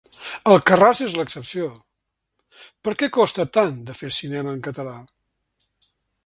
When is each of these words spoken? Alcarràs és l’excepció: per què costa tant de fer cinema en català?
Alcarràs 0.51 1.01
és 1.07 1.17
l’excepció: 1.17 1.67
per 2.87 2.95
què 3.03 3.11
costa 3.19 3.47
tant 3.59 3.77
de 3.91 3.97
fer 4.01 4.11
cinema 4.21 4.57
en 4.57 4.65
català? 4.71 4.97